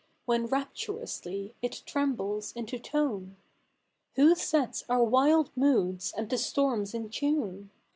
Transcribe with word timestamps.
When 0.25 0.47
7 0.47 0.65
aptni'onsly 0.67 1.53
it 1.61 1.83
tre?}ibles 1.85 2.53
into 2.53 2.79
tone? 2.79 3.35
Who 4.15 4.33
sets 4.33 4.83
our 4.89 5.03
wild 5.03 5.51
moods 5.55 6.11
and 6.17 6.27
the 6.27 6.39
storms 6.39 6.95
in 6.95 7.11
tune 7.11 7.69